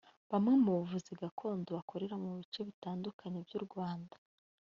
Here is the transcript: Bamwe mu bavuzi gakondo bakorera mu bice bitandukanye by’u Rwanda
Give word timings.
Bamwe 0.31 0.53
mu 0.63 0.69
bavuzi 0.77 1.11
gakondo 1.21 1.69
bakorera 1.77 2.15
mu 2.23 2.29
bice 2.39 2.59
bitandukanye 2.67 3.37
by’u 3.47 3.61
Rwanda 3.65 4.15